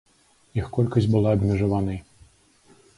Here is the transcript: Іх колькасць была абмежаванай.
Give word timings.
Іх 0.59 0.71
колькасць 0.79 1.09
была 1.17 1.37
абмежаванай. 1.39 2.05